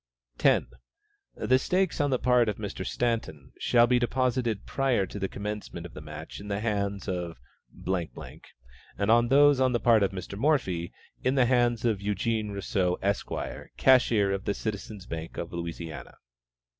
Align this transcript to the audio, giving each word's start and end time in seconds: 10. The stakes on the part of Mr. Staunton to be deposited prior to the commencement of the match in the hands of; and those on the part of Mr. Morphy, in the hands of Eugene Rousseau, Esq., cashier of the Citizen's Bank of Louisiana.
10. 0.39 0.65
The 1.35 1.59
stakes 1.59 2.01
on 2.01 2.09
the 2.09 2.17
part 2.17 2.49
of 2.49 2.57
Mr. 2.57 2.83
Staunton 2.83 3.51
to 3.69 3.85
be 3.85 3.99
deposited 3.99 4.65
prior 4.65 5.05
to 5.05 5.19
the 5.19 5.27
commencement 5.27 5.85
of 5.85 5.93
the 5.93 6.01
match 6.01 6.39
in 6.39 6.47
the 6.47 6.59
hands 6.59 7.07
of; 7.07 7.37
and 8.97 9.29
those 9.29 9.59
on 9.59 9.73
the 9.73 9.79
part 9.79 10.01
of 10.01 10.11
Mr. 10.11 10.35
Morphy, 10.39 10.91
in 11.23 11.35
the 11.35 11.45
hands 11.45 11.85
of 11.85 12.01
Eugene 12.01 12.49
Rousseau, 12.49 12.97
Esq., 13.03 13.29
cashier 13.77 14.31
of 14.31 14.45
the 14.45 14.55
Citizen's 14.55 15.05
Bank 15.05 15.37
of 15.37 15.53
Louisiana. 15.53 16.17